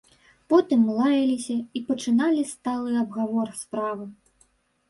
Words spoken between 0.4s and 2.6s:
Потым лаяліся і пачыналі